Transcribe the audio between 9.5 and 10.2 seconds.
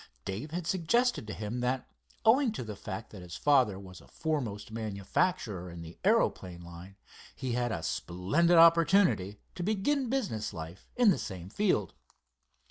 to begin